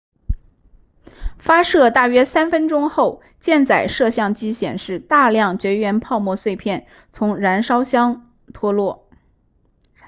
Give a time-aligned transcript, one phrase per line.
[1.37, 9.07] 发射大约3分钟后箭载摄像机显示大量绝缘泡沫碎片从燃料箱脱落